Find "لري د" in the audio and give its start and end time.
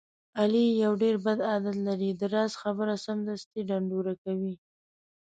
1.87-2.21